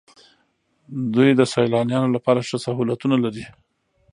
[1.13, 3.45] دوی د سیلانیانو لپاره ښه سهولتونه لري.